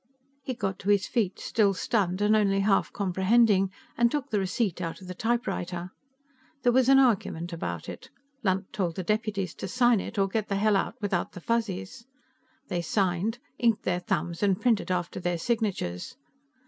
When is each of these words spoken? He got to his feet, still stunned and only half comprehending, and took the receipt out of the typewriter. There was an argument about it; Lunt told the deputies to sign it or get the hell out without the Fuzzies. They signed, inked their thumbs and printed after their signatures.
He 0.41 0.55
got 0.55 0.79
to 0.79 0.89
his 0.89 1.05
feet, 1.05 1.39
still 1.39 1.75
stunned 1.75 2.21
and 2.23 2.35
only 2.35 2.61
half 2.61 2.91
comprehending, 2.91 3.69
and 3.95 4.09
took 4.09 4.31
the 4.31 4.39
receipt 4.39 4.81
out 4.81 4.99
of 4.99 5.07
the 5.07 5.13
typewriter. 5.13 5.91
There 6.63 6.71
was 6.71 6.89
an 6.89 6.97
argument 6.97 7.53
about 7.53 7.87
it; 7.87 8.09
Lunt 8.41 8.73
told 8.73 8.95
the 8.95 9.03
deputies 9.03 9.53
to 9.53 9.67
sign 9.67 9.99
it 9.99 10.17
or 10.17 10.27
get 10.27 10.47
the 10.47 10.55
hell 10.55 10.75
out 10.75 10.95
without 11.01 11.33
the 11.33 11.39
Fuzzies. 11.39 12.07
They 12.67 12.81
signed, 12.81 13.37
inked 13.59 13.83
their 13.83 13.99
thumbs 13.99 14.41
and 14.41 14.59
printed 14.59 14.89
after 14.89 15.19
their 15.19 15.37
signatures. 15.37 16.15